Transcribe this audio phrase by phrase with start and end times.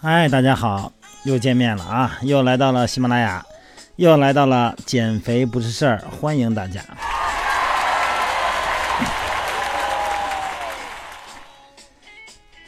[0.00, 0.92] 嗨，大家好，
[1.24, 2.18] 又见面了啊！
[2.22, 3.44] 又来到了喜马拉雅，
[3.96, 6.80] 又来到了减肥不是事儿，欢迎大家。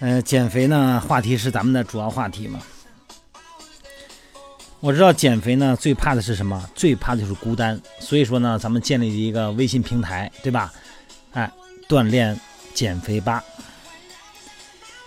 [0.01, 2.59] 呃，减肥呢，话题是咱们的主要话题嘛。
[4.81, 6.69] 我知道减肥呢，最怕的是什么？
[6.75, 7.81] 最怕的就是孤单。
[8.01, 10.73] 所以说呢，咱们建立一个微信平台，对吧？
[11.35, 11.49] 哎，
[11.89, 12.37] 锻炼
[12.75, 13.45] 减肥吧。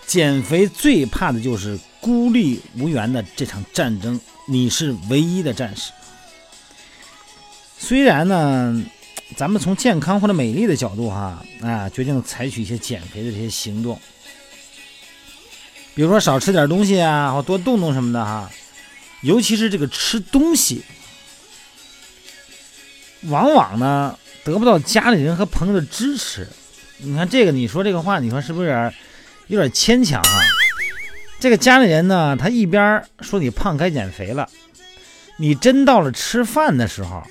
[0.06, 5.94] 减肥最怕的就是孤立无援的这场战争，你是唯一的战士。
[7.78, 8.84] 虽然呢，
[9.38, 13.98] 咱们从健康或者美丽的角度哈啊，决定采取一些减肥的这些行动，
[15.96, 18.52] 比如说少吃点东西啊，或多动动什么的哈。
[19.22, 20.84] 尤其是这个吃东西，
[23.22, 26.46] 往往呢得不到家里人和朋友的支持。
[26.98, 28.94] 你看这个，你说这个话，你说是不是有点
[29.48, 30.53] 有点牵强啊？
[31.44, 34.48] 这个家里人呢，他一边说你胖该减肥了，
[35.36, 37.22] 你真到了吃饭的时候，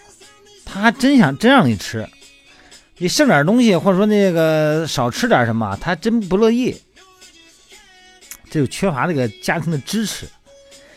[0.67, 2.07] 他还真想真让你吃。
[2.99, 6.77] 你剩点东西，或者说那个少吃点什么，他真不乐意。
[8.51, 10.27] 这就缺乏这个家庭的支持。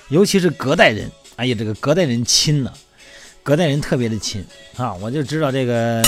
[0.09, 2.73] 尤其是隔代人，哎呀，这个隔代人亲呢，
[3.43, 4.93] 隔代人特别的亲啊！
[4.95, 6.03] 我就知道这个，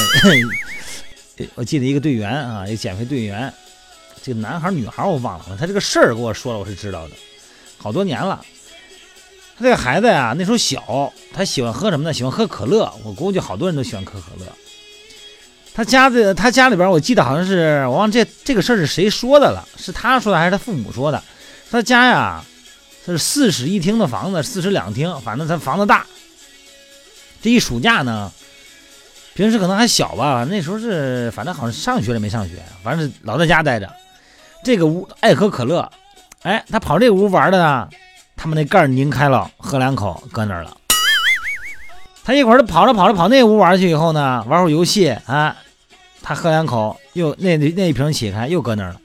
[1.55, 3.53] 我记得一个队员啊，一个减肥队员，
[4.27, 7.15] 这个男孩女孩我忘了，他这个事儿给我说了，我是知道的，
[7.77, 8.43] 好多年了。
[9.57, 12.13] 他这个孩子呀，那时候小，他喜欢喝什么呢？
[12.13, 12.93] 喜欢喝可乐。
[13.05, 14.51] 我估计好多人都喜欢喝可乐。
[15.73, 19.65] 他家的他家里边，我记得好像是我忘这这个事儿是谁说的了？
[19.77, 21.23] 是他说的还是他父母说的？
[21.71, 22.43] 他家呀。
[23.05, 26.05] 这是四室一厅的房子，四室两厅，反正他房子大。
[27.41, 28.29] 这一暑假呢，
[29.35, 33.89] 平时可能还小吧，那时候是反正好像上学了没上学，反正是老在家待着。
[34.63, 35.89] 这个屋爱喝可乐，
[36.43, 37.87] 哎，他跑这个屋玩的呢，
[38.35, 40.75] 他们那盖拧开了，喝两口搁那儿了。
[42.23, 45.55] 他一会儿跑着跑着跑那屋玩去以后呢，玩会儿游戏啊，
[46.21, 48.99] 他喝两口又那那一瓶起开又搁那儿了。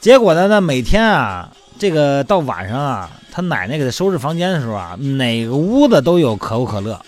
[0.00, 1.50] 结果呢，那每天啊。
[1.78, 7.00] 这个到晚上啊，他奶奶给他收拾房间的时候啊，哪个屋子都有可口可乐。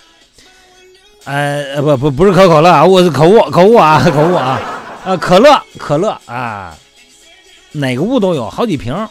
[1.24, 4.58] 呃，不不不是可口可乐啊，我是可恶可恶啊可恶啊，
[5.04, 6.74] 呃可乐可乐啊，
[7.72, 9.08] 哪个屋都有好几瓶。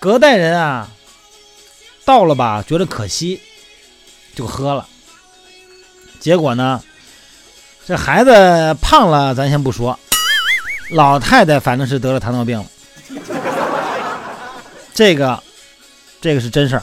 [0.00, 0.88] 隔代人啊，
[2.04, 3.40] 到了吧，觉得可惜，
[4.34, 4.86] 就喝了。
[6.20, 6.80] 结果呢，
[7.86, 9.98] 这孩子胖了，咱先不说，
[10.90, 12.66] 老太太反正是得了糖尿病了。
[14.94, 15.42] 这个，
[16.20, 16.82] 这个是真事儿。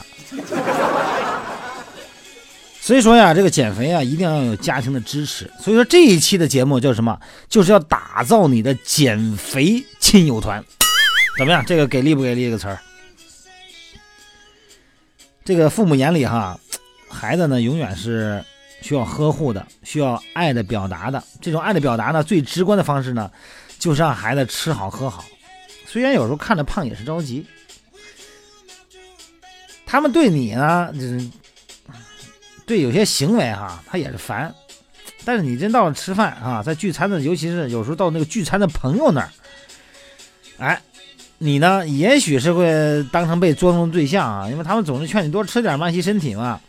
[2.80, 5.50] 所以说呀，这个减肥啊，一定要有家庭的支持。
[5.60, 7.18] 所以说这一期的节目叫什么？
[7.48, 10.64] 就是要打造你的减肥亲友团。
[11.36, 11.64] 怎么样？
[11.66, 12.44] 这个给力不给力？
[12.44, 12.78] 这个词儿。
[15.44, 16.56] 这个父母眼里哈，
[17.08, 18.40] 孩子呢永远是
[18.82, 21.20] 需要呵护的，需要爱的表达的。
[21.40, 23.28] 这种爱的表达呢，最直观的方式呢，
[23.80, 25.24] 就是让孩子吃好喝好。
[25.88, 27.44] 虽然有时候看着胖也是着急。
[29.84, 31.28] 他们对你呢，就是
[32.64, 34.54] 对有些行为哈，他也是烦。
[35.24, 39.28] 但是你真到了吃饭啊，在聚餐的，尤其是有时候到那个聚餐的朋友那儿，
[40.58, 40.80] 哎，
[41.38, 46.60] 你呢，也许是会当成被捉弄的对象啊，因为他们总是劝你多吃点，慢些身体嘛。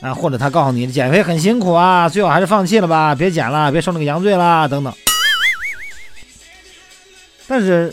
[0.00, 4.92] 啊，或者他告诉你减肥很辛苦啊，最好还是放弃了吧，别减了，别受那个羊罪啦，等等。
[7.46, 7.92] 但是，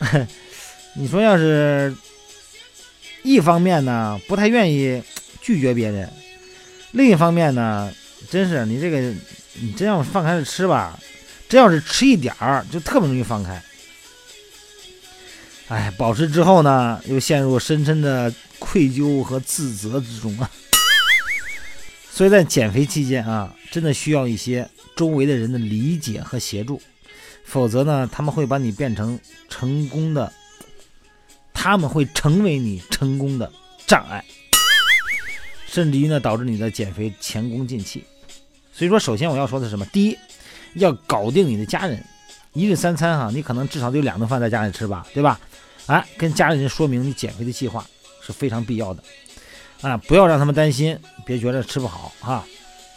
[0.94, 1.94] 你说要是。
[3.22, 5.02] 一方面呢，不太愿意
[5.42, 6.06] 拒绝别人；
[6.92, 7.92] 另一方面呢，
[8.30, 9.00] 真是你这个，
[9.54, 10.96] 你真要放开了吃吧，
[11.48, 13.60] 真要是吃一点儿，就特别容易放开。
[15.68, 20.50] 哎，保持之后呢，又陷入深深的愧疚和自责之中啊。
[22.10, 26.80] 所以在减肥期间啊，真的需要一些周围的人的理解和协助，
[27.44, 29.18] 否则呢，他们会把你变成
[29.48, 30.32] 成功的。
[31.58, 33.50] 他们会成为你成功的
[33.88, 34.24] 障碍，
[35.66, 38.04] 甚至于呢导致你的减肥前功尽弃。
[38.72, 39.84] 所以说，首先我要说的是什么？
[39.86, 40.16] 第一，
[40.74, 42.04] 要搞定你的家人，
[42.52, 45.40] 一日三餐哈，你可能至少得有两顿饭在家里吃吧，对吧？
[45.86, 47.84] 哎，跟家里人说明你减肥的计划
[48.20, 49.02] 是非常必要的
[49.82, 52.44] 啊，不要让他们担心，别觉得吃不好哈。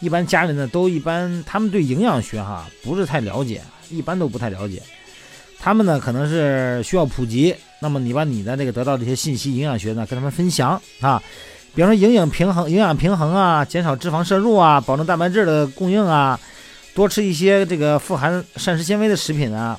[0.00, 3.60] 一般家人呢都一般，他们对营养学哈不是太了解，
[3.90, 4.82] 一般都不太了解。
[5.58, 11.22] 他们呢可能是需要普及，那么你把你的这个得到这些信息、营养学呢跟他们分享啊，
[11.74, 16.40] 比方说营养平衡、营养平衡啊，减少脂肪摄入啊，保证蛋白质的供应啊，
[16.94, 19.78] 多吃一些这个富含膳食纤维的食品啊，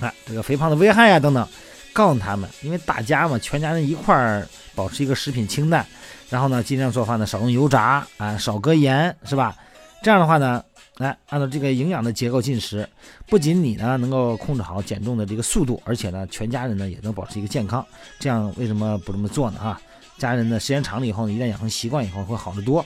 [0.00, 1.46] 啊，这个肥胖的危害啊等等，
[1.92, 5.84] 告诉他们，因为大家嘛，全家人一块儿保持一个食品清淡，
[6.28, 9.56] 然后呢，尽量做饭呢少用油炸啊，少搁盐，是吧？
[10.02, 10.64] 这样的话呢，
[10.96, 12.88] 来按照这个营养的结构进食，
[13.26, 17.84] 不仅你呢能够控制好减重的这个速度，而且呢，全家人呢也能保持一个健康。
[18.18, 19.58] 这样为什么不这么做呢？
[19.58, 19.80] 哈，
[20.16, 22.84] 家人呢时间长了以后呢，一旦养成习惯以后会好得多。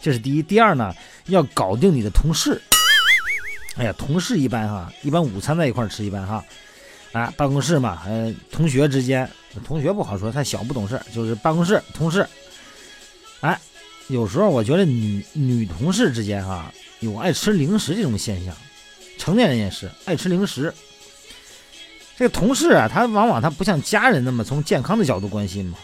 [0.00, 0.94] 这是第一，第二呢，
[1.26, 2.60] 要搞定你的同事。
[3.76, 6.42] 哎呀，同事一般哈，一般午餐在一块儿吃，一般哈，
[7.12, 9.28] 啊，办公室嘛，呃，同学之间，
[9.64, 12.26] 同学不好说，太小不懂事，就是办公室同事。
[13.40, 13.58] 哎，
[14.08, 18.54] 有时候我觉得女女同事之间哈，有爱吃零食这种现象，
[19.16, 20.72] 成年人也是爱吃零食。
[22.16, 25.78] 这个同事啊，他往往他不像家人那么从健康的角度关心嘛。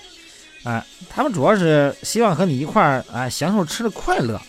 [0.64, 4.40] 哎，他们主要是希望和你一块儿哎享受吃的快乐，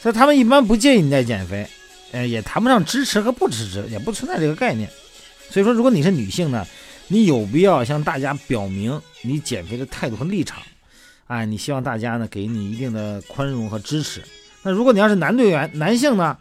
[0.00, 1.68] 所以他们一般不建议你再减肥，
[2.12, 4.90] 呃，也谈不上支持和不支持，也不存在这个概念。
[5.52, 6.66] 所以说，如果你是女性呢，
[7.08, 10.62] 你有必要向大家表明你减肥的态度和立场，
[11.26, 14.22] 哎，你希望大家呢给你一定的宽容和支持。
[14.62, 16.36] 那如果你要是男队员，男性呢，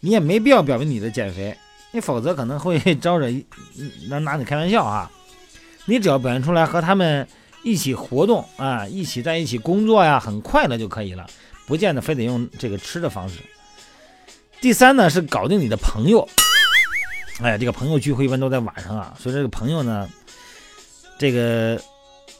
[0.00, 1.56] 你也没必要表明你的减肥，
[1.92, 3.30] 你否则可能会招惹
[4.08, 5.10] 拿拿你开玩笑啊。
[5.84, 7.28] 你只要表现出来和他们。
[7.62, 11.26] 一起活动啊，一起在一起工作呀，很快乐就可以了，
[11.66, 13.40] 不见得非得用这个吃的方式。
[14.60, 16.28] 第三呢是搞定你的朋友，
[17.42, 20.08] 哎，这个朋友聚会一般都在晚上啊，所以这个朋友呢，
[21.18, 21.78] 这个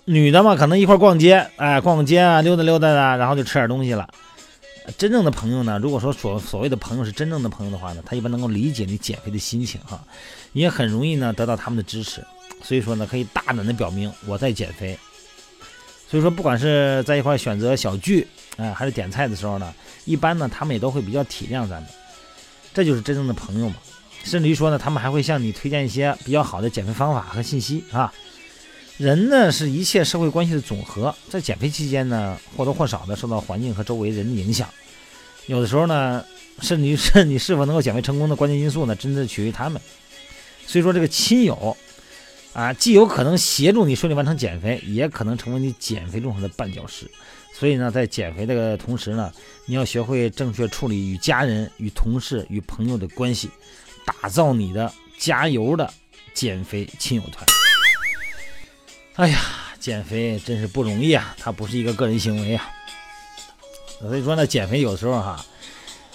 [0.07, 4.09] 女的嘛，可能一块逛街，哎，逛逛街啊，溜达溜达的，然后就吃点东西了。
[4.97, 10.03] 真正的朋友呢，如果说所所谓的朋友是真正的朋友的话呢，他一般能够理解你减肥的心情哈，
[10.53, 12.25] 也很容易呢得到他们的支持，
[12.63, 14.99] 所以说呢，可以大胆的表明我在减肥。
[16.09, 18.27] 所以说，不管是在一块选择小聚，
[18.57, 21.87] 哎，还是点菜的时候呢，一般呢，他们也都会比较体谅咱们，
[22.73, 23.75] 这就是真正的朋友嘛。
[24.27, 28.13] 甚至于说呢，他们还会向你推荐一些比较好的减肥方法和信息啊。
[28.99, 34.69] 人呢，是一切社会关系的总和，在减肥期间呢，或多或少的受到环境和周围人的影响。
[35.47, 36.25] 有的时候呢，
[36.61, 39.81] 甚至于是你是否能够减肥成功的关键因素呢，真的取决于他们。
[40.67, 41.77] 所以说，这个亲友。
[42.53, 47.07] 啊，既有可能协助你顺利完成减肥，也可能成为你减肥路上的绊脚石。
[47.53, 49.31] 所以呢，在减肥的同时呢，
[49.67, 53.51] 你要学会正确处理与家人、与同事、与朋友的关系，
[54.07, 55.93] 打造你的加油的
[56.33, 57.45] 减肥亲友团。
[59.17, 59.41] 哎呀，
[59.79, 62.67] 减肥真是不容易啊，它不是一个个人行为啊。
[64.01, 65.45] 所以说呢，减肥有时候哈，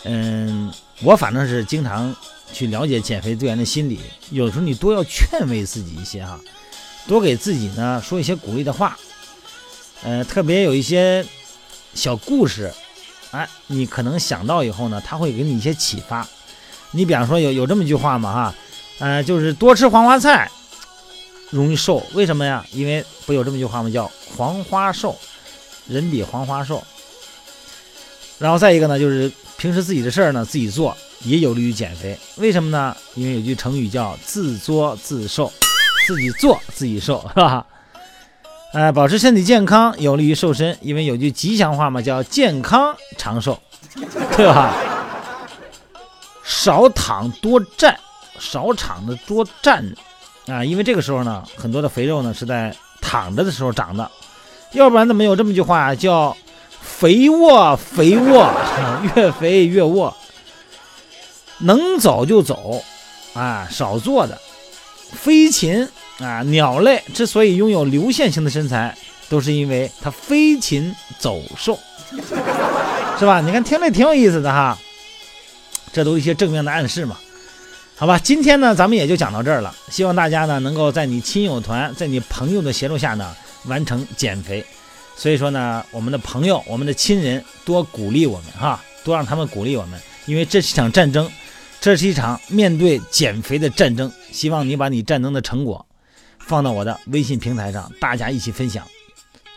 [0.05, 0.73] 嗯，
[1.03, 2.15] 我反正是经常。
[2.53, 6.38] 去了解减肥队员的心理，有时候你多要劝慰自己一些哈，
[7.07, 8.99] 多给自己呢说一些鼓励的话，
[10.03, 11.25] 呃，特别有一些
[11.93, 12.69] 小故事，
[13.31, 16.27] 哎，你可能想到以后呢，他会给你一些启发。
[16.91, 18.55] 你比方说有有这么一句话嘛哈，
[18.99, 20.49] 呃，就是多吃黄花菜
[21.49, 22.65] 容易瘦，为什么呀？
[22.71, 23.89] 因为不有这么一句话吗？
[23.89, 25.17] 叫黄花瘦，
[25.88, 26.83] 人比黄花瘦。
[28.39, 30.95] 然后再一个呢，就是平时自己的事儿呢自己做。
[31.23, 32.97] 也有利于减肥，为什么呢？
[33.13, 35.53] 因为有句成语叫“自作自受”，
[36.07, 37.63] 自己做自己受，是吧？
[38.73, 43.60] 呃，保持身体健康有利于瘦身，因为有句吉祥话嘛，叫“健康长寿”，
[44.36, 44.75] 对吧？
[46.51, 47.98] 少躺多站，
[48.38, 49.81] 少躺的多站
[50.46, 54.12] 着啊，因为这个时候呢，很多的肥肉呢是在躺着的时候长的，
[54.74, 56.36] 要不然怎么有这么句话叫
[56.81, 58.51] “肥沃肥沃，
[59.15, 60.13] 越肥越沃”。
[61.60, 62.84] 能走就走，
[63.34, 64.38] 啊，少坐的。
[65.13, 65.88] 飞禽
[66.20, 68.96] 啊，鸟类之所以拥有流线型的身材，
[69.29, 71.79] 都是因为它飞禽走兽，
[73.17, 73.39] 是吧？
[73.41, 74.77] 你看听着挺有意思的哈，
[75.91, 77.17] 这都一些正面的暗示嘛。
[77.95, 79.75] 好吧，今天呢，咱们也就讲到这儿了。
[79.89, 84.65] 希望大家呢，能够在你亲友团、在你朋友的协助下呢，完成减肥。
[85.15, 91.29] 所以说呢，我们的朋友、我们的亲人多鼓励我们哈，多让他们鼓励我们，因为这是一场战争。
[91.79, 95.83] 这是一场面对减肥的战争，希望你把你战争的成果
[96.38, 98.86] 放到我的微信平台上，大家一起分享。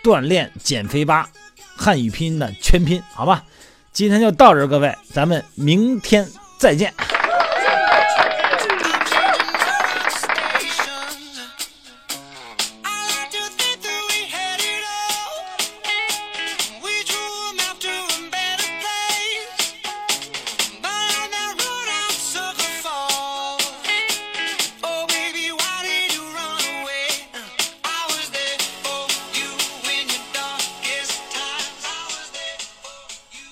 [0.02, 1.28] 锻炼减肥吧，
[1.76, 3.44] 汉语拼音的全拼，好吧？
[3.94, 6.92] 今天就到这，各位，咱们明天再见。